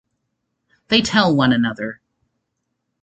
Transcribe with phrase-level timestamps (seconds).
[0.87, 2.01] They tell one another.